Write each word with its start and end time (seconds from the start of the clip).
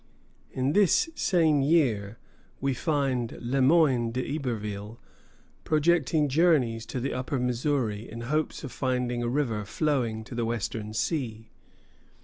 In 0.51 0.73
this 0.73 1.09
same 1.13 1.61
year 1.61 2.17
we 2.59 2.73
find 2.73 3.33
Le 3.39 3.61
Moyne 3.61 4.09
d'Iberville 4.11 4.99
projecting 5.63 6.27
journeys 6.27 6.87
to 6.87 6.99
the 6.99 7.13
upper 7.13 7.37
Missouri, 7.39 8.11
in 8.11 8.21
hopes 8.21 8.63
of 8.63 8.71
finding 8.71 9.21
a 9.21 9.29
river 9.29 9.63
flowing 9.63 10.23
to 10.23 10.33
the 10.33 10.43
Western 10.43 10.95
Sea. 10.95 11.51